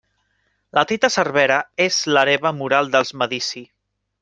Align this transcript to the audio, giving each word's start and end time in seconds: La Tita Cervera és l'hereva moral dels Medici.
La 0.77 0.83
Tita 0.91 1.09
Cervera 1.15 1.59
és 1.85 1.99
l'hereva 2.15 2.55
moral 2.63 2.93
dels 2.97 3.17
Medici. 3.23 3.65